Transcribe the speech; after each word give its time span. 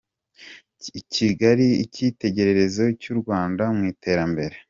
Kigali 1.13 1.67
icyitegererezo 1.83 2.83
cy’u 3.01 3.15
Rwanda 3.19 3.63
mu 3.75 3.83
iterambere 3.93 4.55